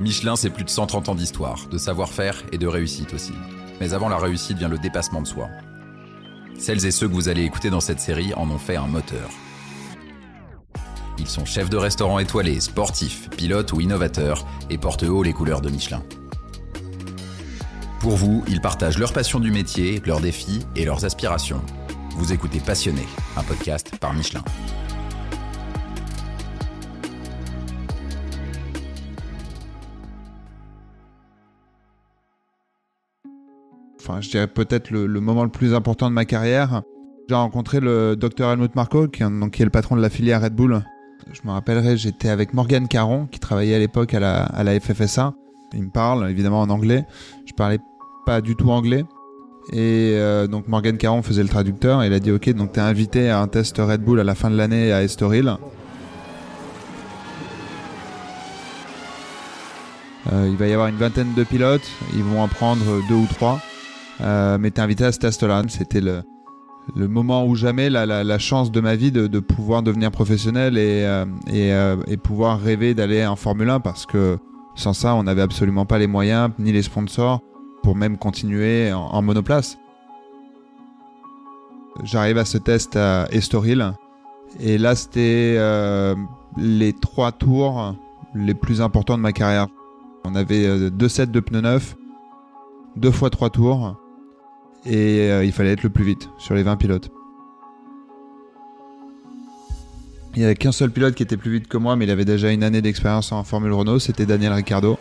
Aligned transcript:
Michelin, 0.00 0.36
c'est 0.36 0.50
plus 0.50 0.64
de 0.64 0.70
130 0.70 1.10
ans 1.10 1.14
d'histoire, 1.14 1.66
de 1.70 1.78
savoir-faire 1.78 2.42
et 2.52 2.58
de 2.58 2.66
réussite 2.66 3.14
aussi. 3.14 3.34
Mais 3.80 3.94
avant 3.94 4.08
la 4.08 4.16
réussite 4.16 4.58
vient 4.58 4.68
le 4.68 4.78
dépassement 4.78 5.22
de 5.22 5.26
soi. 5.26 5.48
Celles 6.58 6.86
et 6.86 6.90
ceux 6.90 7.08
que 7.08 7.14
vous 7.14 7.28
allez 7.28 7.42
écouter 7.42 7.70
dans 7.70 7.80
cette 7.80 8.00
série 8.00 8.32
en 8.34 8.48
ont 8.50 8.58
fait 8.58 8.76
un 8.76 8.86
moteur. 8.86 9.30
Ils 11.18 11.28
sont 11.28 11.44
chefs 11.44 11.70
de 11.70 11.76
restaurant 11.76 12.18
étoilés, 12.18 12.60
sportifs, 12.60 13.28
pilotes 13.30 13.72
ou 13.72 13.80
innovateurs 13.80 14.46
et 14.70 14.78
portent 14.78 15.04
haut 15.04 15.22
les 15.22 15.32
couleurs 15.32 15.60
de 15.60 15.70
Michelin. 15.70 16.02
Pour 18.00 18.16
vous, 18.16 18.42
ils 18.48 18.60
partagent 18.60 18.98
leur 18.98 19.12
passion 19.12 19.38
du 19.38 19.52
métier, 19.52 20.02
leurs 20.04 20.20
défis 20.20 20.66
et 20.74 20.84
leurs 20.84 21.04
aspirations. 21.04 21.62
Vous 22.16 22.32
écoutez 22.32 22.58
Passionné, 22.58 23.06
un 23.36 23.42
podcast 23.42 23.92
par 24.00 24.12
Michelin. 24.12 24.42
Je 34.20 34.30
dirais 34.30 34.46
peut-être 34.46 34.90
le, 34.90 35.06
moment 35.20 35.44
le 35.44 35.50
plus 35.50 35.74
important 35.74 36.08
de 36.08 36.14
ma 36.14 36.24
carrière. 36.24 36.82
J'ai 37.28 37.34
rencontré 37.34 37.80
le 37.80 38.16
docteur 38.16 38.50
Helmut 38.50 38.74
Marko, 38.74 39.08
qui, 39.08 39.22
qui 39.52 39.62
est 39.62 39.64
le 39.64 39.70
patron 39.70 39.96
de 39.96 40.02
la 40.02 40.10
filière 40.10 40.42
Red 40.42 40.54
Bull. 40.54 40.82
Je 41.32 41.40
me 41.44 41.52
rappellerai, 41.52 41.96
j'étais 41.96 42.28
avec 42.28 42.52
Morgan 42.52 42.88
Caron, 42.88 43.26
qui 43.26 43.38
travaillait 43.38 43.76
à 43.76 43.78
l'époque 43.78 44.12
à 44.14 44.20
la, 44.20 44.42
à 44.42 44.64
la 44.64 44.78
FFSA. 44.78 45.34
Il 45.74 45.84
me 45.84 45.90
parle 45.90 46.28
évidemment 46.30 46.60
en 46.60 46.70
anglais. 46.70 47.06
Je 47.46 47.52
parlais 47.54 47.78
pas 48.26 48.40
du 48.40 48.56
tout 48.56 48.70
anglais. 48.70 49.04
Et 49.72 50.14
euh, 50.16 50.46
donc 50.48 50.66
Morgan 50.68 50.96
Caron 50.96 51.22
faisait 51.22 51.44
le 51.44 51.48
traducteur 51.48 52.02
il 52.02 52.12
a 52.12 52.18
dit 52.18 52.32
ok 52.32 52.50
donc 52.50 52.72
t'es 52.72 52.80
invité 52.80 53.30
à 53.30 53.40
un 53.40 53.46
test 53.46 53.76
Red 53.78 54.02
Bull 54.02 54.18
à 54.18 54.24
la 54.24 54.34
fin 54.34 54.50
de 54.50 54.56
l'année 54.56 54.92
à 54.92 55.04
Estoril. 55.04 55.56
Euh, 60.32 60.48
il 60.48 60.56
va 60.56 60.66
y 60.66 60.72
avoir 60.72 60.88
une 60.88 60.96
vingtaine 60.96 61.32
de 61.34 61.44
pilotes, 61.44 61.88
ils 62.14 62.22
vont 62.22 62.42
en 62.42 62.48
prendre 62.48 62.84
deux 63.08 63.14
ou 63.14 63.26
trois. 63.26 63.60
Euh, 64.22 64.58
mais 64.58 64.70
t'es 64.70 64.80
invité 64.80 65.04
à 65.04 65.12
ce 65.12 65.18
test-là. 65.18 65.62
C'était 65.68 66.00
le, 66.00 66.22
moment 67.08 67.44
où 67.44 67.54
jamais 67.54 67.90
la, 67.90 68.38
chance 68.38 68.70
de 68.70 68.80
ma 68.80 68.94
vie 68.94 69.12
de, 69.12 69.40
pouvoir 69.40 69.82
devenir 69.82 70.10
professionnel 70.10 70.78
et, 70.78 71.04
euh, 71.04 71.24
euh, 71.52 71.96
et, 72.06 72.16
pouvoir 72.16 72.60
rêver 72.60 72.94
d'aller 72.94 73.26
en 73.26 73.36
Formule 73.36 73.70
1 73.70 73.80
parce 73.80 74.06
que 74.06 74.38
sans 74.74 74.92
ça, 74.92 75.14
on 75.14 75.24
n'avait 75.24 75.42
absolument 75.42 75.86
pas 75.86 75.98
les 75.98 76.06
moyens 76.06 76.50
ni 76.58 76.72
les 76.72 76.82
sponsors 76.82 77.40
pour 77.82 77.96
même 77.96 78.16
continuer 78.16 78.92
en, 78.92 79.00
en 79.00 79.22
monoplace. 79.22 79.78
J'arrive 82.04 82.38
à 82.38 82.44
ce 82.44 82.58
test 82.58 82.96
à 82.96 83.26
Estoril 83.30 83.92
et 84.60 84.78
là, 84.78 84.94
c'était 84.94 85.56
euh, 85.58 86.14
les 86.56 86.92
trois 86.92 87.32
tours 87.32 87.94
les 88.34 88.54
plus 88.54 88.80
importants 88.80 89.18
de 89.18 89.22
ma 89.22 89.32
carrière. 89.32 89.66
On 90.24 90.34
avait 90.34 90.90
deux 90.90 91.08
sets 91.08 91.26
de 91.26 91.40
pneus 91.40 91.60
neufs, 91.60 91.96
deux 92.96 93.10
fois 93.10 93.28
trois 93.28 93.50
tours 93.50 93.96
et 94.84 95.30
euh, 95.30 95.44
il 95.44 95.52
fallait 95.52 95.72
être 95.72 95.82
le 95.82 95.90
plus 95.90 96.04
vite 96.04 96.28
sur 96.38 96.54
les 96.54 96.62
20 96.62 96.76
pilotes. 96.76 97.10
Il 100.34 100.38
n'y 100.38 100.44
avait 100.46 100.54
qu'un 100.54 100.72
seul 100.72 100.90
pilote 100.90 101.14
qui 101.14 101.22
était 101.22 101.36
plus 101.36 101.50
vite 101.52 101.68
que 101.68 101.76
moi, 101.76 101.94
mais 101.94 102.06
il 102.06 102.10
avait 102.10 102.24
déjà 102.24 102.50
une 102.52 102.62
année 102.62 102.80
d'expérience 102.80 103.32
en 103.32 103.44
Formule 103.44 103.72
Renault, 103.72 103.98
c'était 103.98 104.24
Daniel 104.24 104.52
Ricciardo. 104.52 104.98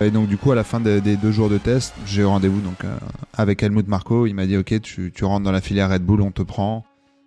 Et 0.00 0.10
donc 0.10 0.28
du 0.28 0.38
coup, 0.38 0.52
à 0.52 0.54
la 0.54 0.64
fin 0.64 0.80
des 0.80 1.16
deux 1.16 1.32
jours 1.32 1.50
de 1.50 1.58
test, 1.58 1.92
j'ai 2.06 2.22
eu 2.22 2.24
rendez-vous 2.24 2.60
donc 2.60 2.84
euh, 2.84 2.96
avec 3.34 3.62
Helmut 3.62 3.86
Marko. 3.86 4.26
Il 4.26 4.34
m'a 4.34 4.46
dit 4.46 4.56
OK, 4.56 4.80
tu, 4.80 5.12
rentres 5.22 5.44
dans 5.44 5.52
la 5.52 5.60
filière 5.60 5.90
Red 5.90 6.02
Bull, 6.02 6.22
on 6.22 6.30
te 6.30 6.42
prend. 6.42 6.84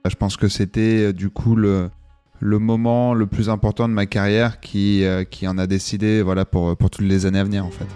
Je 0.09 0.15
pense 0.15 0.37
que 0.37 0.47
c'était 0.47 1.09
euh, 1.09 1.13
du 1.13 1.29
coup 1.29 1.55
le, 1.55 1.91
le 2.39 2.59
moment 2.59 3.13
le 3.13 3.27
plus 3.27 3.49
important 3.49 3.87
de 3.87 3.93
ma 3.93 4.07
carrière 4.07 4.59
qui, 4.59 5.03
qui 5.29 5.47
en 5.47 5.57
a 5.57 5.67
décidé 5.67 6.23
voilà 6.23 6.45
pour, 6.45 6.75
pour 6.75 6.89
toutes 6.89 7.05
les 7.05 7.25
années 7.27 7.39
à 7.39 7.43
venir 7.43 7.65
en 7.65 7.71
fait. 7.71 7.87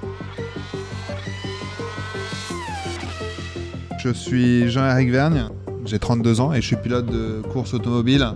Je 3.98 4.10
suis 4.14 4.70
Jean-Éric 4.70 5.10
Vergne, 5.10 5.50
j'ai 5.86 5.98
32 5.98 6.40
ans 6.40 6.54
et 6.54 6.62
je 6.62 6.68
suis 6.68 6.76
pilote 6.76 7.08
de 7.08 7.42
course 7.52 7.74
automobile 7.74 8.28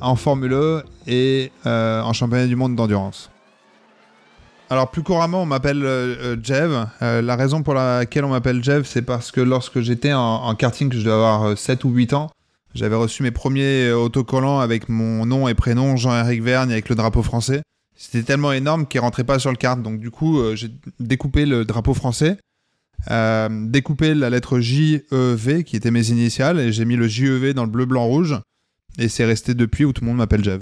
en 0.00 0.16
Formule 0.16 0.52
E 0.52 0.82
et 1.06 1.52
euh, 1.64 2.02
en 2.02 2.12
championnat 2.12 2.48
du 2.48 2.56
monde 2.56 2.74
d'endurance. 2.74 3.30
Alors 4.68 4.90
plus 4.90 5.04
couramment, 5.04 5.42
on 5.42 5.46
m'appelle 5.46 5.84
euh, 5.84 6.36
Jev. 6.42 6.86
Euh, 7.02 7.22
la 7.22 7.36
raison 7.36 7.62
pour 7.62 7.74
laquelle 7.74 8.24
on 8.24 8.30
m'appelle 8.30 8.64
Jev, 8.64 8.82
c'est 8.84 9.02
parce 9.02 9.30
que 9.30 9.40
lorsque 9.40 9.80
j'étais 9.80 10.12
en, 10.12 10.20
en, 10.20 10.54
karting, 10.56 10.92
je 10.92 10.98
devais 10.98 11.12
avoir 11.12 11.56
7 11.56 11.84
ou 11.84 11.90
8 11.90 12.12
ans, 12.14 12.30
j'avais 12.74 12.96
reçu 12.96 13.22
mes 13.22 13.30
premiers 13.30 13.92
autocollants 13.92 14.58
avec 14.58 14.88
mon 14.88 15.24
nom 15.24 15.46
et 15.46 15.54
prénom, 15.54 15.96
Jean-Éric 15.96 16.42
Vergne, 16.42 16.72
avec 16.72 16.88
le 16.88 16.96
drapeau 16.96 17.22
français. 17.22 17.62
C'était 17.94 18.24
tellement 18.24 18.52
énorme 18.52 18.86
qu'il 18.86 19.00
rentrait 19.00 19.24
pas 19.24 19.38
sur 19.38 19.50
le 19.50 19.56
kart. 19.56 19.80
Donc 19.80 20.00
du 20.00 20.10
coup, 20.10 20.40
j'ai 20.54 20.70
découpé 20.98 21.46
le 21.46 21.64
drapeau 21.64 21.94
français 21.94 22.38
euh, 23.10 23.48
découpé 23.68 24.14
la 24.14 24.30
lettre 24.30 24.60
J-E-V 24.60 25.64
qui 25.64 25.76
était 25.76 25.90
mes 25.90 26.10
initiales 26.10 26.60
et 26.60 26.72
j'ai 26.72 26.84
mis 26.84 26.96
le 26.96 27.08
J-E-V 27.08 27.54
dans 27.54 27.64
le 27.64 27.70
bleu, 27.70 27.86
blanc, 27.86 28.04
rouge 28.04 28.38
et 28.98 29.08
c'est 29.08 29.24
resté 29.24 29.54
depuis 29.54 29.84
où 29.84 29.92
tout 29.92 30.02
le 30.02 30.08
monde 30.08 30.18
m'appelle 30.18 30.44
Jev. 30.44 30.60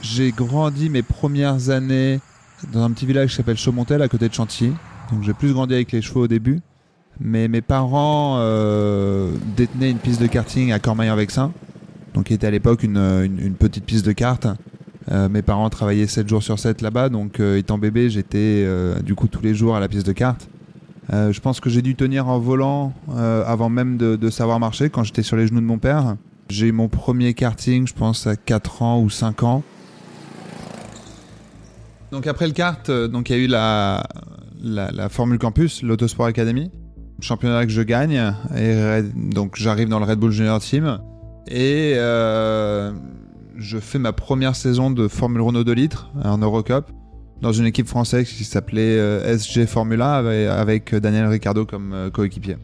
J'ai 0.00 0.30
grandi 0.30 0.90
mes 0.90 1.02
premières 1.02 1.70
années 1.70 2.20
dans 2.72 2.82
un 2.82 2.90
petit 2.90 3.06
village 3.06 3.30
qui 3.30 3.36
s'appelle 3.36 3.56
Chaumontel 3.56 4.02
à 4.02 4.08
côté 4.08 4.28
de 4.28 4.34
Chantilly. 4.34 4.72
Donc 5.12 5.22
j'ai 5.22 5.34
plus 5.34 5.52
grandi 5.52 5.74
avec 5.74 5.92
les 5.92 6.02
chevaux 6.02 6.24
au 6.24 6.28
début. 6.28 6.60
Mais 7.20 7.48
mes 7.48 7.62
parents 7.62 8.36
euh, 8.38 9.32
détenaient 9.56 9.90
une 9.90 9.98
piste 9.98 10.20
de 10.20 10.28
karting 10.28 10.70
à 10.70 10.78
Cormeilles-en-Vexin, 10.78 11.52
donc 12.14 12.26
qui 12.26 12.34
était 12.34 12.46
à 12.46 12.50
l'époque 12.50 12.84
une, 12.84 12.96
une, 12.96 13.40
une, 13.40 13.54
petite 13.54 13.84
piste 13.84 14.06
de 14.06 14.12
kart. 14.12 14.46
Euh, 15.10 15.28
mes 15.28 15.42
parents 15.42 15.68
travaillaient 15.70 16.06
7 16.06 16.28
jours 16.28 16.42
sur 16.42 16.58
7 16.58 16.82
là-bas, 16.82 17.08
donc 17.08 17.40
euh, 17.40 17.56
étant 17.56 17.78
bébé, 17.78 18.10
j'étais 18.10 18.64
euh, 18.66 19.00
du 19.00 19.14
coup 19.14 19.26
tous 19.26 19.42
les 19.42 19.54
jours 19.54 19.74
à 19.74 19.80
la 19.80 19.88
pièce 19.88 20.04
de 20.04 20.12
cartes. 20.12 20.48
je 21.10 21.40
pense 21.40 21.60
que 21.60 21.70
j'ai 21.70 21.80
dû 21.80 21.94
tenir 21.94 22.28
en 22.28 22.38
volant 22.38 22.92
avant 23.08 23.70
même 23.70 23.96
de, 23.96 24.30
savoir 24.30 24.60
marcher 24.60 24.90
quand 24.90 25.04
j'étais 25.04 25.22
sur 25.22 25.36
les 25.36 25.46
genoux 25.46 25.60
de 25.60 25.66
mon 25.66 25.78
père. 25.78 26.16
J'ai 26.50 26.66
eu 26.66 26.72
mon 26.72 26.88
premier 26.88 27.34
karting, 27.34 27.86
je 27.86 27.94
pense, 27.94 28.26
à 28.26 28.36
4 28.36 28.82
ans 28.82 29.00
ou 29.00 29.10
5 29.10 29.42
ans. 29.42 29.62
Donc 32.10 32.26
après 32.26 32.46
le 32.46 32.52
kart, 32.52 32.88
il 32.88 33.30
y 33.30 33.32
a 33.32 33.36
eu 33.36 33.46
la, 33.46 34.02
la, 34.62 34.90
la 34.90 35.08
Formule 35.08 35.38
Campus, 35.38 35.82
l'Autosport 35.82 36.26
Academy, 36.26 36.70
championnat 37.20 37.64
que 37.64 37.72
je 37.72 37.82
gagne, 37.82 38.34
et 38.56 39.02
donc 39.14 39.56
j'arrive 39.56 39.88
dans 39.88 39.98
le 39.98 40.04
Red 40.04 40.18
Bull 40.18 40.30
Junior 40.30 40.60
Team. 40.60 40.98
Et 41.50 41.94
je 43.58 43.78
fais 43.78 43.98
ma 43.98 44.12
première 44.12 44.54
saison 44.54 44.90
de 44.90 45.08
Formule 45.08 45.42
Renault 45.42 45.64
2 45.64 45.72
litres 45.72 46.08
en 46.24 46.38
Eurocup 46.38 46.90
dans 47.42 47.52
une 47.52 47.66
équipe 47.66 47.88
française 47.88 48.28
qui 48.28 48.44
s'appelait 48.44 48.98
euh, 48.98 49.36
SG 49.36 49.66
Formula 49.66 50.16
avec, 50.16 50.94
Daniel 50.94 51.26
Ricciardo 51.26 51.66
comme 51.66 51.92
euh, 51.92 52.10
coéquipier. 52.10 52.56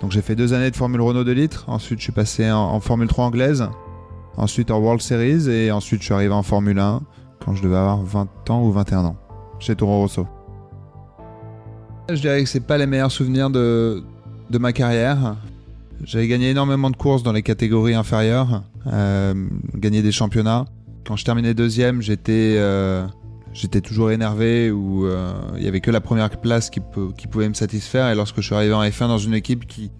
Donc 0.00 0.12
j'ai 0.12 0.22
fait 0.22 0.34
deux 0.34 0.54
années 0.54 0.70
de 0.70 0.76
Formule 0.76 1.02
Renault 1.02 1.24
2 1.24 1.32
litres, 1.32 1.64
ensuite 1.68 1.98
je 1.98 2.04
suis 2.04 2.12
passé 2.12 2.50
en, 2.50 2.80
Formule 2.80 3.08
3 3.08 3.26
anglaise, 3.26 3.68
ensuite 4.38 4.70
en 4.70 4.78
World 4.78 5.02
Series 5.02 5.50
et 5.50 5.70
ensuite 5.70 6.00
je 6.00 6.06
suis 6.06 6.14
arrivé 6.14 6.32
en 6.32 6.42
Formule 6.42 6.78
1 6.78 7.02
quand 7.44 7.54
je 7.54 7.62
devais 7.62 7.76
avoir 7.76 8.02
20 8.02 8.50
ans 8.50 8.62
ou 8.62 8.72
21 8.72 9.04
ans 9.04 9.16
chez 9.58 9.76
Toro 9.76 10.00
Rosso. 10.00 10.26
Je 12.08 12.20
dirais 12.20 12.42
que 12.42 12.48
c'est 12.48 12.60
pas 12.60 12.78
les 12.78 12.86
meilleurs 12.86 13.12
souvenirs 13.12 13.50
de, 13.50 14.02
de 14.48 14.58
ma 14.58 14.72
carrière. 14.72 15.36
J'avais 16.04 16.28
gagné 16.28 16.50
énormément 16.50 16.90
de 16.90 16.96
courses 16.96 17.22
dans 17.22 17.32
les 17.32 17.42
catégories 17.42 17.94
inférieures, 17.94 18.62
euh, 18.86 19.34
gagné 19.74 20.02
des 20.02 20.12
championnats. 20.12 20.64
Quand 21.06 21.16
je 21.16 21.24
terminais 21.24 21.54
deuxième, 21.54 22.02
j'étais 22.02 22.56
euh, 22.58 23.06
j'étais 23.52 23.80
toujours 23.80 24.10
énervé 24.10 24.70
ou 24.70 25.06
euh, 25.06 25.32
il 25.56 25.62
y 25.62 25.68
avait 25.68 25.80
que 25.80 25.90
la 25.90 26.00
première 26.00 26.30
place 26.30 26.70
qui, 26.70 26.80
qui 27.16 27.26
pouvait 27.26 27.48
me 27.48 27.54
satisfaire. 27.54 28.08
Et 28.10 28.14
lorsque 28.14 28.36
je 28.36 28.46
suis 28.46 28.54
arrivé 28.54 28.74
en 28.74 28.82
F1 28.82 29.08
dans 29.08 29.18
une 29.18 29.34
équipe 29.34 29.66
qui 29.66 29.90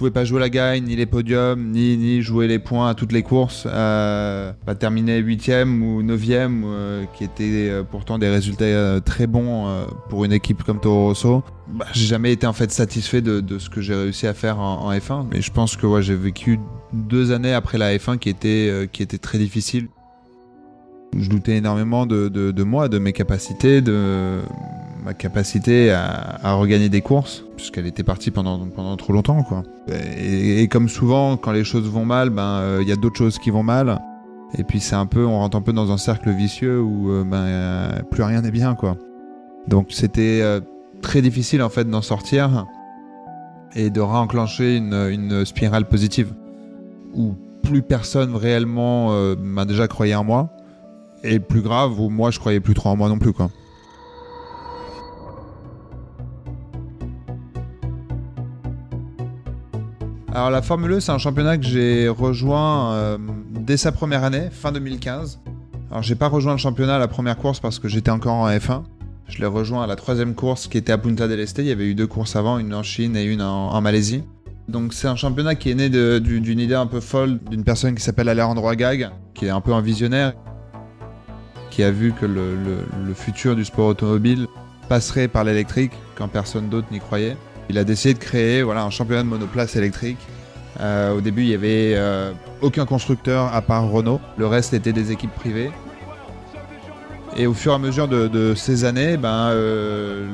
pouvais 0.00 0.10
pas 0.10 0.24
jouer 0.24 0.40
la 0.40 0.48
gagne, 0.48 0.84
ni 0.84 0.96
les 0.96 1.04
podiums, 1.04 1.62
ni, 1.72 2.22
jouer 2.22 2.48
les 2.48 2.58
points 2.58 2.88
à 2.88 2.94
toutes 2.94 3.12
les 3.12 3.22
courses. 3.22 3.64
Euh, 3.66 4.50
pas 4.64 4.74
terminer 4.74 5.18
huitième 5.18 5.82
ou 5.82 6.02
neuvième, 6.02 6.62
euh, 6.64 7.04
qui 7.14 7.22
étaient 7.22 7.68
euh, 7.68 7.82
pourtant 7.82 8.18
des 8.18 8.30
résultats 8.30 8.98
très 9.02 9.26
bons 9.26 9.68
pour 10.08 10.24
une 10.24 10.32
équipe 10.32 10.64
comme 10.64 10.80
Toro 10.80 11.08
Rosso. 11.08 11.44
Bah, 11.68 11.84
j'ai 11.92 12.06
jamais 12.06 12.32
été 12.32 12.46
en 12.46 12.54
fait 12.54 12.70
satisfait 12.70 13.20
de, 13.20 13.58
ce 13.58 13.68
que 13.68 13.82
j'ai 13.82 13.94
réussi 13.94 14.26
à 14.26 14.32
faire 14.32 14.58
en, 14.58 14.86
en, 14.86 14.90
F1, 14.90 15.26
mais 15.30 15.42
je 15.42 15.52
pense 15.52 15.76
que 15.76 16.00
j'ai 16.00 16.16
vécu 16.16 16.58
deux 16.94 17.30
années 17.30 17.52
après 17.52 17.76
la 17.76 17.94
F1 17.94 18.16
qui 18.16 18.30
étaient 18.30 18.88
qui 18.90 19.02
étaient 19.02 19.18
très 19.18 19.36
difficiles. 19.36 19.88
Je 21.16 21.28
doutais 21.28 21.56
énormément 21.56 22.06
de, 22.06 22.62
moi, 22.62 22.88
de 22.88 22.98
mes 22.98 23.12
capacités, 23.12 23.80
de 23.80 24.40
ma 25.04 25.14
capacité 25.14 25.90
à, 25.90 26.54
regagner 26.54 26.88
des 26.88 27.00
courses, 27.00 27.44
puisqu'elle 27.56 27.86
était 27.86 28.04
partie 28.04 28.30
pendant, 28.30 28.96
trop 28.96 29.12
longtemps. 29.12 29.44
Et, 30.18 30.68
comme 30.68 30.88
souvent, 30.88 31.36
quand 31.36 31.52
les 31.52 31.64
choses 31.64 31.88
vont 31.88 32.04
mal, 32.04 32.28
il 32.28 32.34
ben, 32.34 32.42
euh, 32.42 32.84
y 32.86 32.92
a 32.92 32.96
d'autres 32.96 33.16
choses 33.16 33.38
qui 33.38 33.50
vont 33.50 33.62
mal. 33.62 34.00
Et 34.58 34.64
puis 34.64 34.80
c'est 34.80 34.96
un 34.96 35.06
peu, 35.06 35.24
on 35.24 35.38
rentre 35.38 35.56
un 35.56 35.62
peu 35.62 35.72
dans 35.72 35.92
un 35.92 35.96
cercle 35.96 36.30
vicieux 36.30 36.80
où 36.80 37.10
euh, 37.10 37.24
ben, 37.24 37.36
euh, 37.36 38.02
plus 38.10 38.22
rien 38.22 38.42
n'est 38.42 38.50
bien. 38.50 38.76
Donc 39.68 39.88
c'était 39.90 40.40
euh, 40.42 40.60
très 41.02 41.22
difficile 41.22 41.62
en 41.62 41.68
fait 41.68 41.88
d'en 41.88 42.02
sortir 42.02 42.66
et 43.76 43.90
de 43.90 44.00
réenclencher 44.00 44.76
une, 44.76 45.44
spirale 45.44 45.86
positive. 45.86 46.32
Où 47.14 47.34
plus 47.62 47.82
personne 47.82 48.34
réellement 48.34 49.12
m'a 49.36 49.64
déjà 49.64 49.86
croyé 49.86 50.14
en 50.14 50.24
moi. 50.24 50.50
Et 51.22 51.38
plus 51.38 51.60
grave, 51.60 51.98
où 52.00 52.08
moi 52.08 52.30
je 52.30 52.38
croyais 52.38 52.60
plus 52.60 52.74
trop 52.74 52.90
en 52.90 52.96
moi 52.96 53.08
non 53.08 53.18
plus 53.18 53.32
quoi. 53.32 53.50
Alors 60.32 60.50
la 60.50 60.62
Formule 60.62 60.92
E, 60.92 61.00
c'est 61.00 61.10
un 61.10 61.18
championnat 61.18 61.58
que 61.58 61.64
j'ai 61.64 62.08
rejoint 62.08 62.94
euh, 62.94 63.18
dès 63.50 63.76
sa 63.76 63.90
première 63.90 64.22
année, 64.22 64.48
fin 64.52 64.70
2015. 64.70 65.40
Alors 65.90 66.04
j'ai 66.04 66.14
pas 66.14 66.28
rejoint 66.28 66.52
le 66.52 66.58
championnat 66.58 66.96
à 66.96 66.98
la 67.00 67.08
première 67.08 67.36
course 67.36 67.58
parce 67.58 67.80
que 67.80 67.88
j'étais 67.88 68.12
encore 68.12 68.34
en 68.34 68.48
F1. 68.48 68.84
Je 69.26 69.38
l'ai 69.38 69.46
rejoint 69.46 69.82
à 69.82 69.86
la 69.88 69.96
troisième 69.96 70.34
course 70.34 70.68
qui 70.68 70.78
était 70.78 70.92
à 70.92 70.98
Punta 70.98 71.26
del 71.26 71.40
Este. 71.40 71.58
Il 71.58 71.66
y 71.66 71.72
avait 71.72 71.86
eu 71.86 71.96
deux 71.96 72.06
courses 72.06 72.36
avant, 72.36 72.58
une 72.58 72.72
en 72.74 72.84
Chine 72.84 73.16
et 73.16 73.24
une 73.24 73.42
en, 73.42 73.80
Malaisie. 73.80 74.22
Donc 74.68 74.94
c'est 74.94 75.08
un 75.08 75.16
championnat 75.16 75.56
qui 75.56 75.70
est 75.70 75.74
né 75.74 75.90
d'une 75.90 76.60
idée 76.60 76.76
un 76.76 76.86
peu 76.86 77.00
folle 77.00 77.40
d'une 77.50 77.64
personne 77.64 77.96
qui 77.96 78.02
s'appelle 78.02 78.28
Alejandro 78.28 78.68
Agag, 78.68 79.10
qui 79.34 79.46
est 79.46 79.50
un 79.50 79.60
peu 79.60 79.74
un 79.74 79.80
visionnaire, 79.80 80.34
qui 81.70 81.82
a 81.82 81.90
vu 81.90 82.12
que 82.12 82.26
le, 82.26 83.14
futur 83.14 83.56
du 83.56 83.64
sport 83.64 83.86
automobile 83.86 84.46
passerait 84.88 85.28
par 85.28 85.44
l'électrique 85.44 85.92
quand 86.16 86.28
personne 86.28 86.68
d'autre 86.68 86.88
n'y 86.90 87.00
croyait. 87.00 87.36
Il 87.68 87.78
a 87.78 87.84
décidé 87.84 88.14
de 88.14 88.18
créer 88.18 88.62
voilà, 88.62 88.82
un 88.82 88.90
championnat 88.90 89.22
de 89.22 89.28
monoplace 89.28 89.76
électrique. 89.76 90.18
Euh, 90.80 91.16
au 91.16 91.20
début, 91.20 91.42
il 91.42 91.48
n'y 91.48 91.54
avait 91.54 91.94
euh, 91.94 92.32
aucun 92.60 92.86
constructeur 92.86 93.54
à 93.54 93.62
part 93.62 93.88
Renault. 93.88 94.20
Le 94.36 94.46
reste 94.46 94.74
était 94.74 94.92
des 94.92 95.12
équipes 95.12 95.34
privées. 95.34 95.70
Et 97.36 97.46
au 97.46 97.54
fur 97.54 97.72
et 97.72 97.74
à 97.76 97.78
mesure 97.78 98.08
de, 98.08 98.54
ces 98.56 98.84
années, 98.84 99.16
ben, 99.16 99.50
euh, 99.50 100.26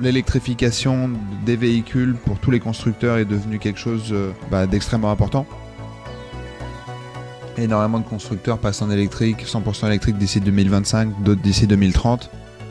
l'électrification 0.00 1.10
des 1.46 1.54
véhicules 1.54 2.16
pour 2.24 2.38
tous 2.38 2.50
les 2.50 2.58
constructeurs 2.58 3.18
est 3.18 3.24
devenue 3.24 3.60
quelque 3.60 3.78
chose 3.78 4.12
bah, 4.50 4.66
d'extrêmement 4.66 5.12
important. 5.12 5.46
Énormément 7.58 7.98
de 7.98 8.04
constructeurs 8.04 8.58
passent 8.58 8.80
en 8.80 8.90
électrique, 8.90 9.44
100% 9.46 9.86
électrique 9.86 10.16
d'ici 10.16 10.40
2025, 10.40 11.22
d'autres 11.22 11.42
d'ici 11.42 11.66
2030. 11.66 12.30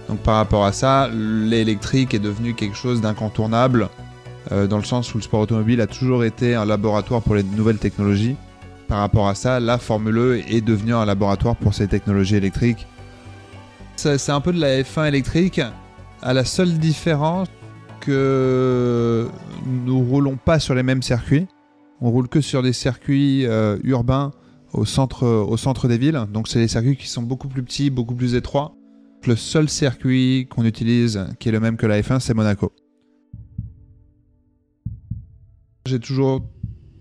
Donc 0.10 0.20
par 0.20 0.36
rapport 0.36 0.66
à 0.66 0.72
ça, 0.72 1.08
l'électrique 1.14 2.14
est 2.14 2.20
devenu 2.20 2.56
quelque 2.56 2.76
chose 2.76 3.00
d'incontournable, 3.00 3.90
euh, 4.52 4.66
dans 4.66 4.78
le 4.78 4.84
sens 4.84 5.14
où 5.14 5.18
le 5.18 5.24
sport 5.24 5.42
automobile 5.42 5.82
a 5.82 5.88
toujours 5.88 6.24
été 6.24 6.56
un 6.56 6.66
laboratoire 6.66 7.22
pour 7.22 7.36
les 7.36 7.44
nouvelles 7.44 7.78
technologies. 7.78 8.36
Par 8.88 9.00
rapport 9.00 9.28
à 9.28 9.36
ça, 9.36 9.60
la 9.60 9.78
Formule 9.78 10.18
E 10.18 10.42
est 10.50 10.62
devenue 10.62 10.96
un 10.96 11.06
laboratoire 11.06 11.56
pour 11.56 11.74
ces 11.76 11.88
technologies 11.88 12.36
électriques. 12.36 12.88
C'est 13.96 14.32
un 14.32 14.42
peu 14.42 14.52
de 14.52 14.60
la 14.60 14.82
F1 14.82 15.08
électrique, 15.08 15.62
à 16.24 16.34
la 16.34 16.44
seule 16.44 16.80
différence 16.80 17.48
que 18.00 19.28
nous 19.86 20.00
roulons 20.04 20.38
pas 20.38 20.60
sur 20.60 20.74
les 20.74 20.82
mêmes 20.82 21.04
circuits. 21.04 21.48
On 22.02 22.10
roule 22.10 22.28
que 22.28 22.42
sur 22.42 22.64
des 22.64 22.74
circuits 22.74 23.46
euh, 23.46 23.78
urbains 23.84 24.32
au 24.74 24.86
centre, 24.86 25.28
au 25.28 25.58
centre 25.58 25.88
des 25.88 25.98
villes. 25.98 26.26
Donc 26.32 26.48
c'est 26.48 26.60
des 26.60 26.68
circuits 26.68 26.98
qui 26.98 27.08
sont 27.08 27.24
beaucoup 27.24 27.48
plus 27.48 27.64
petits, 27.64 27.90
beaucoup 27.90 28.16
plus 28.16 28.36
étroits. 28.36 28.74
Le 29.28 29.36
seul 29.36 29.70
circuit 29.70 30.48
qu'on 30.50 30.66
utilise 30.66 31.28
qui 31.40 31.50
est 31.50 31.52
le 31.52 31.60
même 31.60 31.78
que 31.78 31.86
la 31.86 32.02
F1, 32.02 32.20
c'est 32.20 32.34
Monaco. 32.34 32.72
J'ai 35.86 36.00
toujours 36.00 36.42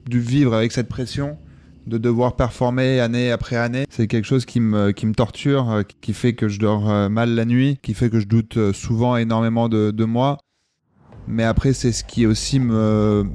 dû 0.08 0.20
vivre 0.20 0.54
avec 0.54 0.72
cette 0.72 0.88
pression 0.88 1.38
de 1.86 1.98
devoir 1.98 2.36
performer 2.36 3.00
année 3.00 3.30
après 3.30 3.56
année. 3.56 3.84
C'est 3.90 4.06
quelque 4.06 4.24
chose 4.24 4.44
qui 4.44 4.60
me, 4.60 4.92
qui 4.92 5.06
me 5.06 5.14
torture, 5.14 5.82
qui 6.00 6.12
fait 6.12 6.34
que 6.34 6.48
je 6.48 6.58
dors 6.58 6.90
euh, 6.90 7.08
mal 7.08 7.34
la 7.34 7.44
nuit, 7.44 7.78
qui 7.82 7.94
fait 7.94 8.10
que 8.10 8.20
je 8.20 8.26
doute 8.26 8.56
euh, 8.56 8.72
souvent 8.72 9.16
énormément 9.16 9.68
de, 9.68 9.90
de 9.90 10.04
moi. 10.04 10.38
Mais 11.26 11.44
après, 11.44 11.72
c'est 11.72 11.92
ce 11.92 12.04
qui 12.04 12.26
aussi 12.26 12.58
me, 12.60 13.26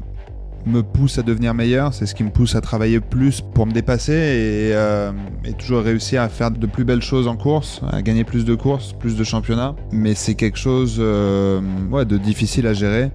me 0.66 0.82
pousse 0.82 1.18
à 1.18 1.22
devenir 1.22 1.54
meilleur, 1.54 1.94
c'est 1.94 2.06
ce 2.06 2.16
qui 2.16 2.24
me 2.24 2.32
pousse 2.32 2.56
à 2.56 2.62
travailler 2.62 3.00
plus 3.00 3.42
pour 3.42 3.66
me 3.66 3.72
dépasser 3.72 4.14
et, 4.14 4.74
euh, 4.74 5.12
toujours 5.58 5.82
réussir 5.82 6.22
à 6.22 6.30
faire 6.30 6.52
de 6.52 6.66
plus 6.66 6.84
belles 6.84 7.02
choses 7.02 7.28
en 7.28 7.36
course, 7.36 7.82
à 7.92 8.02
gagner 8.02 8.24
plus 8.24 8.46
de 8.46 8.56
courses, 8.56 8.94
plus 8.94 9.16
de 9.16 9.24
championnats. 9.24 9.76
Mais 9.92 10.16
c'est 10.16 10.36
quelque 10.36 10.58
chose 10.58 10.98
euh, 11.00 11.62
de 12.06 12.18
difficile 12.18 12.68
à 12.68 12.74
gérer. 12.74 13.12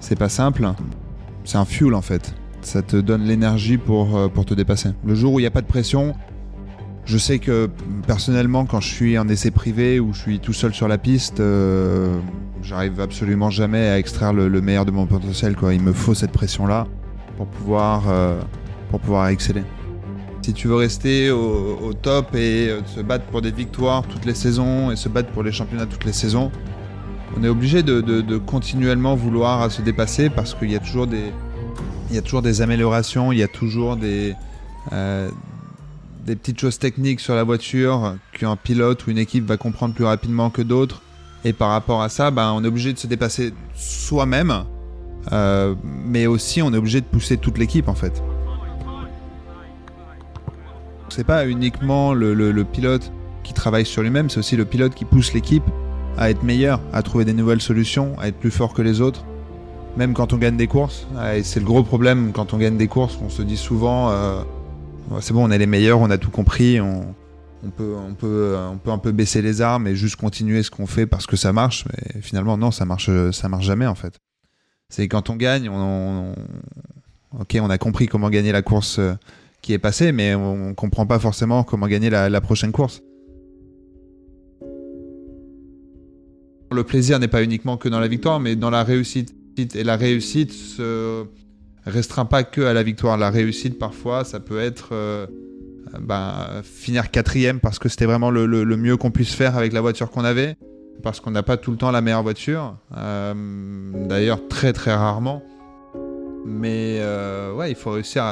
C'est 0.00 0.18
pas 0.18 0.28
simple. 0.28 0.68
C'est 1.44 1.58
un 1.58 1.64
fuel 1.64 1.94
en 1.94 2.02
fait. 2.02 2.34
Ça 2.60 2.82
te 2.82 2.96
donne 2.96 3.22
l'énergie 3.22 3.78
pour, 3.78 4.16
euh, 4.16 4.28
pour 4.28 4.44
te 4.44 4.54
dépasser. 4.54 4.90
Le 5.04 5.14
jour 5.14 5.34
où 5.34 5.38
il 5.38 5.42
n'y 5.42 5.48
a 5.48 5.52
pas 5.52 5.62
de 5.62 5.66
pression, 5.66 6.14
je 7.04 7.18
sais 7.18 7.38
que 7.38 7.70
personnellement, 8.06 8.66
quand 8.66 8.80
je 8.80 8.92
suis 8.92 9.16
en 9.18 9.28
essai 9.28 9.52
privé 9.52 10.00
ou 10.00 10.12
je 10.12 10.18
suis 10.18 10.40
tout 10.40 10.52
seul 10.52 10.74
sur 10.74 10.88
la 10.88 10.98
piste, 10.98 11.40
j'arrive 12.62 13.00
absolument 13.00 13.50
jamais 13.50 13.88
à 13.88 13.98
extraire 13.98 14.32
le, 14.32 14.48
meilleur 14.60 14.84
de 14.84 14.90
mon 14.90 15.06
potentiel. 15.06 15.56
Quoi. 15.56 15.74
Il 15.74 15.82
me 15.82 15.92
faut 15.92 16.14
cette 16.14 16.32
pression-là 16.32 16.86
pour 17.36 17.46
pouvoir, 17.46 18.04
euh, 18.08 18.40
pour 18.90 19.00
pouvoir 19.00 19.28
exceller. 19.28 19.62
Si 20.42 20.52
tu 20.52 20.68
veux 20.68 20.76
rester 20.76 21.30
au, 21.30 21.92
top 21.92 22.34
et 22.34 22.68
euh, 22.68 22.80
se 22.86 23.00
battre 23.00 23.24
pour 23.26 23.42
des 23.42 23.50
victoires 23.50 24.04
toutes 24.04 24.24
les 24.24 24.34
saisons 24.34 24.92
et 24.92 24.96
se 24.96 25.08
battre 25.08 25.30
pour 25.30 25.42
les 25.42 25.50
championnats 25.50 25.86
toutes 25.86 26.04
les 26.04 26.12
saisons, 26.12 26.52
on 27.36 27.42
est 27.42 27.48
obligé 27.48 27.82
de, 27.82 28.38
continuellement 28.38 29.16
vouloir 29.16 29.70
se 29.70 29.82
dépasser 29.82 30.30
parce 30.30 30.54
qu'il 30.54 30.70
y 30.70 30.76
a 30.76 30.78
toujours 30.78 31.08
des, 31.08 31.32
il 32.10 32.14
y 32.14 32.18
a 32.18 32.22
toujours 32.22 32.42
des 32.42 32.62
améliorations, 32.62 33.32
il 33.32 33.38
y 33.38 33.42
a 33.42 33.48
toujours 33.48 33.96
des, 33.96 34.34
des 34.92 36.36
petites 36.36 36.60
choses 36.60 36.78
techniques 36.78 37.18
sur 37.18 37.34
la 37.34 37.42
voiture 37.42 38.16
qu'un 38.32 38.54
pilote 38.56 39.06
ou 39.06 39.10
une 39.10 39.18
équipe 39.18 39.44
va 39.44 39.56
comprendre 39.56 39.94
plus 39.94 40.04
rapidement 40.04 40.50
que 40.50 40.62
d'autres. 40.62 41.02
Et 41.46 41.52
par 41.52 41.68
rapport 41.68 42.02
à 42.02 42.08
ça, 42.08 42.32
ben, 42.32 42.52
on 42.56 42.64
est 42.64 42.66
obligé 42.66 42.92
de 42.92 42.98
se 42.98 43.06
dépasser 43.06 43.52
soi-même, 43.76 44.64
euh, 45.30 45.76
mais 45.84 46.26
aussi 46.26 46.60
on 46.60 46.74
est 46.74 46.76
obligé 46.76 47.00
de 47.00 47.06
pousser 47.06 47.36
toute 47.36 47.56
l'équipe 47.56 47.88
en 47.88 47.94
fait. 47.94 48.20
C'est 51.08 51.22
pas 51.22 51.46
uniquement 51.46 52.14
le, 52.14 52.64
pilote 52.64 53.12
qui 53.44 53.54
travaille 53.54 53.86
sur 53.86 54.02
lui-même, 54.02 54.28
c'est 54.28 54.40
aussi 54.40 54.56
le 54.56 54.64
pilote 54.64 54.92
qui 54.92 55.04
pousse 55.04 55.34
l'équipe 55.34 55.62
à 56.18 56.30
être 56.30 56.42
meilleur, 56.42 56.80
à 56.92 57.04
trouver 57.04 57.24
des 57.24 57.32
nouvelles 57.32 57.62
solutions, 57.62 58.18
à 58.18 58.26
être 58.26 58.40
plus 58.40 58.50
fort 58.50 58.74
que 58.74 58.82
les 58.82 59.00
autres. 59.00 59.24
Même 59.96 60.14
quand 60.14 60.32
on 60.32 60.38
gagne 60.38 60.56
des 60.56 60.66
courses, 60.66 61.06
c'est 61.44 61.60
le 61.60 61.66
gros 61.66 61.84
problème 61.84 62.32
quand 62.34 62.54
on 62.54 62.58
gagne 62.58 62.76
des 62.76 62.88
courses, 62.88 63.20
on 63.24 63.30
se 63.30 63.42
dit 63.42 63.56
souvent 63.56 64.10
euh, 64.10 64.40
c'est 65.20 65.32
bon, 65.32 65.46
on 65.46 65.52
est 65.52 65.58
les 65.58 65.66
meilleurs, 65.66 66.00
on 66.00 66.10
a 66.10 66.18
tout 66.18 66.32
compris, 66.32 66.80
on, 66.80 67.14
peut, 67.76 67.94
on, 67.96 68.14
peut, 68.14 68.56
on 68.56 68.78
peut 68.78 68.90
un 68.90 68.98
peu 68.98 69.12
baisser 69.12 69.42
les 69.42 69.60
armes 69.60 69.86
et 69.86 69.96
juste 69.96 70.16
continuer 70.16 70.62
ce 70.62 70.70
qu'on 70.70 70.86
fait 70.86 71.06
parce 71.06 71.26
que 71.26 71.36
ça 71.36 71.52
marche. 71.52 71.84
Mais 71.86 72.20
finalement, 72.20 72.56
non, 72.56 72.70
ça 72.70 72.84
marche, 72.84 73.10
ça 73.32 73.48
marche 73.48 73.64
jamais 73.64 73.86
en 73.86 73.94
fait. 73.94 74.18
C'est 74.88 75.08
quand 75.08 75.30
on 75.30 75.36
gagne, 75.36 75.68
on, 75.68 76.34
ok, 77.38 77.58
on 77.60 77.70
a 77.70 77.78
compris 77.78 78.06
comment 78.06 78.30
gagner 78.30 78.52
la 78.52 78.62
course 78.62 78.98
euh, 78.98 79.14
qui 79.62 79.72
est 79.72 79.78
passée, 79.78 80.12
mais 80.12 80.34
on, 80.34 80.74
comprend 80.74 81.06
pas 81.06 81.18
forcément 81.18 81.64
comment 81.64 81.88
gagner 81.88 82.10
la, 82.10 82.40
prochaine 82.40 82.72
course. 82.72 83.02
Le 86.70 86.84
plaisir 86.84 87.18
n'est 87.18 87.28
pas 87.28 87.42
uniquement 87.42 87.76
que 87.76 87.88
dans 87.88 88.00
la 88.00 88.08
victoire, 88.08 88.40
mais 88.40 88.56
dans 88.56 88.70
la 88.70 88.84
réussite. 88.84 89.34
Et 89.58 89.84
la 89.84 89.96
réussite 89.96 90.52
se, 90.52 91.24
restreint 91.86 92.26
pas 92.26 92.44
que 92.44 92.60
à 92.60 92.74
la 92.74 92.82
victoire. 92.82 93.16
La 93.16 93.30
réussite, 93.30 93.78
parfois, 93.78 94.24
ça 94.24 94.38
peut 94.38 94.60
être 94.60 94.90
euh, 94.92 95.26
bah, 96.00 96.62
finir 96.62 97.10
quatrième 97.10 97.60
parce 97.60 97.78
que 97.78 97.88
c'était 97.88 98.06
vraiment 98.06 98.30
le, 98.30 98.64
mieux 98.76 98.96
qu'on 98.96 99.10
puisse 99.10 99.34
faire 99.34 99.56
avec 99.56 99.72
la 99.72 99.80
voiture 99.80 100.10
qu'on 100.10 100.24
avait, 100.24 100.56
parce 101.02 101.20
qu'on 101.20 101.30
n'a 101.30 101.42
pas 101.42 101.56
tout 101.56 101.70
le 101.70 101.76
temps 101.76 101.90
la 101.90 102.00
meilleure 102.00 102.22
voiture. 102.22 102.76
Euh, 102.96 103.34
d'ailleurs, 104.08 104.46
très 104.48 104.72
très 104.72 104.94
rarement. 104.94 105.42
Mais 106.44 106.98
euh, 107.00 107.52
ouais, 107.54 107.70
il 107.70 107.76
faut 107.76 107.90
réussir 107.90 108.22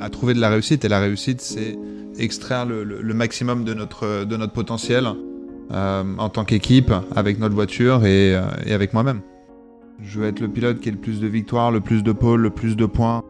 à, 0.00 0.10
trouver 0.10 0.34
de 0.34 0.40
la 0.40 0.50
réussite. 0.50 0.84
Et 0.84 0.88
la 0.88 1.00
réussite, 1.00 1.40
c'est 1.40 1.78
extraire 2.18 2.66
le, 2.66 2.84
maximum 3.14 3.64
de 3.64 3.74
notre, 3.74 4.24
de 4.24 4.36
notre 4.36 4.52
potentiel 4.52 5.08
en 5.70 6.28
tant 6.30 6.44
qu'équipe, 6.44 6.92
avec 7.14 7.38
notre 7.38 7.54
voiture 7.54 8.04
et 8.06 8.34
avec 8.66 8.92
moi-même. 8.92 9.20
Je 10.00 10.20
veux 10.20 10.26
être 10.26 10.40
le 10.40 10.48
pilote 10.48 10.80
qui 10.80 10.88
ait 10.88 10.92
le 10.92 10.98
plus 10.98 11.20
de 11.20 11.26
victoires, 11.26 11.70
le 11.70 11.80
plus 11.80 12.02
de 12.02 12.12
pôles, 12.12 12.40
le 12.40 12.50
plus 12.50 12.76
de 12.76 12.86
points 12.86 13.24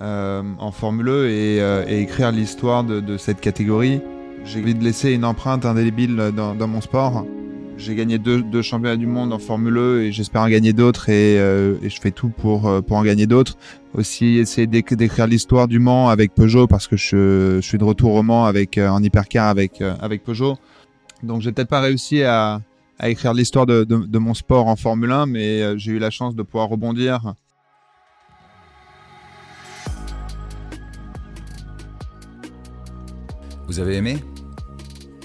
euh, 0.00 0.42
en 0.58 0.72
Formule 0.72 1.08
E 1.08 1.26
euh, 1.28 1.84
et, 1.88 2.00
écrire 2.00 2.32
l'histoire 2.32 2.84
de, 2.84 3.16
cette 3.16 3.40
catégorie. 3.40 4.00
J'ai 4.44 4.60
envie 4.60 4.74
de 4.74 4.82
laisser 4.82 5.12
une 5.12 5.24
empreinte 5.24 5.66
indélébile 5.66 6.32
dans, 6.34 6.68
mon 6.68 6.80
sport. 6.80 7.26
J'ai 7.76 7.94
gagné 7.94 8.18
deux, 8.18 8.62
championnats 8.62 8.96
du 8.96 9.06
monde 9.06 9.32
en 9.32 9.38
Formule 9.38 9.76
E 9.76 10.02
et 10.02 10.12
j'espère 10.12 10.42
en 10.42 10.48
gagner 10.48 10.72
d'autres 10.72 11.08
et, 11.08 11.38
euh, 11.38 11.76
je 11.82 12.00
fais 12.00 12.10
tout 12.10 12.28
pour, 12.28 12.82
pour 12.82 12.96
en 12.96 13.02
gagner 13.02 13.26
d'autres. 13.26 13.56
Aussi 13.94 14.38
essayer 14.38 14.66
d'écrire 14.66 15.26
l'histoire 15.26 15.68
du 15.68 15.78
Mans 15.78 16.08
avec 16.08 16.34
Peugeot 16.34 16.66
parce 16.66 16.86
que 16.86 16.96
je, 16.96 17.60
suis 17.60 17.78
de 17.78 17.84
retour 17.84 18.14
au 18.14 18.22
Mans 18.22 18.44
avec, 18.44 18.78
en 18.78 19.02
hypercar 19.02 19.48
avec, 19.48 19.82
avec 20.00 20.24
Peugeot. 20.24 20.56
Donc 21.22 21.42
j'ai 21.42 21.52
peut-être 21.52 21.68
pas 21.68 21.80
réussi 21.80 22.22
à, 22.22 22.60
à 23.00 23.08
écrire 23.08 23.32
l'histoire 23.32 23.64
de, 23.64 24.18
mon 24.18 24.34
sport 24.34 24.68
en 24.68 24.76
Formule 24.76 25.10
1, 25.10 25.26
mais 25.26 25.62
euh, 25.62 25.78
j'ai 25.78 25.92
eu 25.92 25.98
la 25.98 26.10
chance 26.10 26.36
de 26.36 26.42
pouvoir 26.42 26.68
rebondir. 26.68 27.34
Vous 33.70 33.78
avez 33.78 33.98
aimé? 33.98 34.16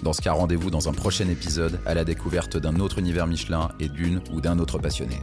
Dans 0.03 0.13
ce 0.13 0.21
cas, 0.21 0.33
rendez-vous 0.33 0.69
dans 0.69 0.87
un 0.87 0.91
prochain 0.91 1.27
épisode 1.29 1.79
à 1.83 1.95
la 1.95 2.03
découverte 2.03 2.57
d'un 2.57 2.79
autre 2.79 2.99
univers 2.99 3.25
Michelin 3.25 3.69
et 3.79 3.89
d'une 3.89 4.21
ou 4.31 4.39
d'un 4.39 4.59
autre 4.59 4.77
passionné. 4.77 5.17